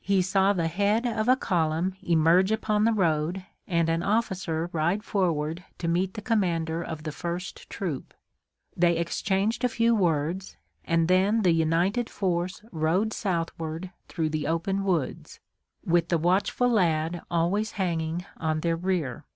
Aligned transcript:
He 0.00 0.22
saw 0.22 0.54
the 0.54 0.68
head 0.68 1.04
of 1.04 1.28
a 1.28 1.36
column 1.36 1.96
emerge 2.02 2.50
upon 2.50 2.84
the 2.84 2.94
road 2.94 3.44
and 3.68 3.90
an 3.90 4.02
officer 4.02 4.70
ride 4.72 5.04
forward 5.04 5.64
to 5.76 5.86
meet 5.86 6.14
the 6.14 6.22
commander 6.22 6.82
of 6.82 7.02
the 7.02 7.12
first 7.12 7.68
troop. 7.68 8.14
They 8.74 8.96
exchanged 8.96 9.64
a 9.64 9.68
few 9.68 9.94
words 9.94 10.56
and 10.86 11.08
then 11.08 11.42
the 11.42 11.52
united 11.52 12.08
force 12.08 12.62
rode 12.72 13.12
southward 13.12 13.90
through 14.08 14.30
the 14.30 14.46
open 14.46 14.82
woods, 14.82 15.40
with 15.84 16.08
the 16.08 16.16
watchful 16.16 16.70
lad 16.70 17.20
always 17.30 17.72
hanging 17.72 18.24
on 18.38 18.60
their 18.60 18.76
rear. 18.76 19.26